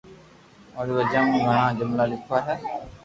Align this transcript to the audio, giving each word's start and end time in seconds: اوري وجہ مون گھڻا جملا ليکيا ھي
اوري 0.77 0.91
وجہ 0.97 1.19
مون 1.27 1.41
گھڻا 1.47 1.65
جملا 1.77 2.05
ليکيا 2.09 2.39
ھي 2.45 2.55